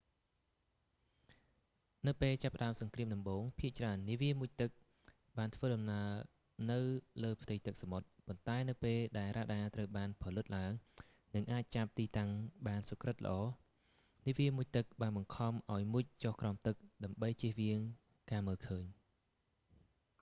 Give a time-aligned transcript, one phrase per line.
[2.07, 4.71] នៅពេលចាប់ផ្ដើមសង្គ្រាមដំបូង ភាគច្រើន នាវាមុជទឹក
[5.37, 6.09] បានធ្វើដំណើរ
[6.71, 6.79] នៅ
[7.23, 10.71] លើផ្ទៃទឹកសមុទ្រ ប៉ុន្តែនៅពេលដែលរ៉ាដាត្រូវបានផលិតឡើង
[11.35, 12.29] និងអាចចាប់ទីតាំង
[12.67, 13.37] បានសុក្រឹតល្អ
[14.27, 17.79] នាវាមុជទឹកបានបង្ខំឱ្យមុជចុះក្រោមទឹក ដើម្បីជៀសវាង
[18.31, 18.85] ការមើលឃើញ